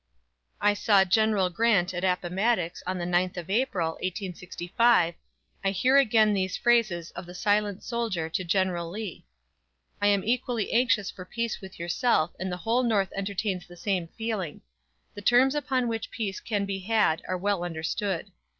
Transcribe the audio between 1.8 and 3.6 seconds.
at Appomattox on the 9th of